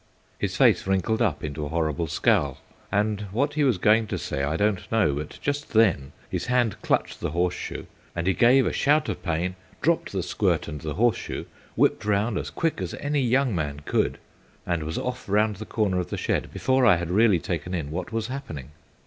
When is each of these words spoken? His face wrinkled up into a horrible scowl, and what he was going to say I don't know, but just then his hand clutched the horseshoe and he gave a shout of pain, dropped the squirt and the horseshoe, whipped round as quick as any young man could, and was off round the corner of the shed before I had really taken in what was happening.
His 0.39 0.57
face 0.57 0.87
wrinkled 0.87 1.21
up 1.21 1.43
into 1.43 1.63
a 1.63 1.69
horrible 1.69 2.07
scowl, 2.07 2.57
and 2.91 3.21
what 3.31 3.53
he 3.53 3.63
was 3.63 3.77
going 3.77 4.07
to 4.07 4.17
say 4.17 4.41
I 4.43 4.57
don't 4.57 4.91
know, 4.91 5.13
but 5.13 5.37
just 5.43 5.73
then 5.73 6.11
his 6.27 6.47
hand 6.47 6.81
clutched 6.81 7.19
the 7.19 7.29
horseshoe 7.29 7.85
and 8.15 8.25
he 8.25 8.33
gave 8.33 8.65
a 8.65 8.73
shout 8.73 9.09
of 9.09 9.21
pain, 9.21 9.55
dropped 9.79 10.11
the 10.11 10.23
squirt 10.23 10.67
and 10.67 10.81
the 10.81 10.95
horseshoe, 10.95 11.45
whipped 11.75 12.03
round 12.03 12.39
as 12.39 12.49
quick 12.49 12.81
as 12.81 12.95
any 12.95 13.21
young 13.21 13.53
man 13.53 13.81
could, 13.81 14.17
and 14.65 14.81
was 14.81 14.97
off 14.97 15.29
round 15.29 15.57
the 15.57 15.65
corner 15.67 15.99
of 15.99 16.09
the 16.09 16.17
shed 16.17 16.51
before 16.51 16.83
I 16.83 16.95
had 16.95 17.11
really 17.11 17.37
taken 17.37 17.75
in 17.75 17.91
what 17.91 18.11
was 18.11 18.25
happening. 18.25 18.71